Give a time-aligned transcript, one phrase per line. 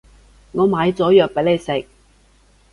[0.53, 1.87] 我買咗藥畀你食